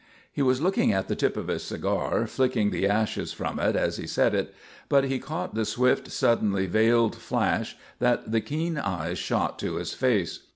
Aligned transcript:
He 0.31 0.41
was 0.41 0.63
looking 0.63 0.91
at 0.91 1.07
the 1.07 1.15
tip 1.15 1.37
of 1.37 1.47
his 1.47 1.61
cigar, 1.61 2.25
flicking 2.25 2.71
the 2.71 2.87
ashes 2.87 3.33
from 3.33 3.59
it 3.59 3.75
as 3.75 3.97
he 3.97 4.07
said 4.07 4.33
it; 4.33 4.51
but 4.89 5.03
he 5.03 5.19
caught 5.19 5.53
the 5.53 5.63
swift, 5.63 6.09
suddenly 6.11 6.65
veiled 6.65 7.15
flash 7.15 7.77
that 7.99 8.31
the 8.31 8.41
keen 8.41 8.79
eyes 8.79 9.19
shot 9.19 9.59
to 9.59 9.75
his 9.75 9.93
face. 9.93 10.47